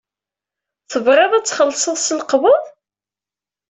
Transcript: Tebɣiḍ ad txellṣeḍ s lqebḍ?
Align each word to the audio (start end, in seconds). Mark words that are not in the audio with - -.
Tebɣiḍ 0.91 1.31
ad 1.33 1.45
txellṣeḍ 1.45 1.97
s 1.99 2.07
lqebḍ? 2.19 2.63